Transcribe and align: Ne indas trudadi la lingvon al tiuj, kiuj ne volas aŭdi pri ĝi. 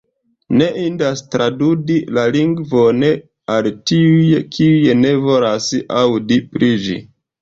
Ne 0.59 0.67
indas 0.83 1.19
trudadi 1.35 1.97
la 2.17 2.23
lingvon 2.37 3.05
al 3.57 3.69
tiuj, 3.91 4.27
kiuj 4.57 4.97
ne 5.03 5.13
volas 5.27 5.69
aŭdi 6.03 6.41
pri 6.57 6.73
ĝi. 6.87 6.99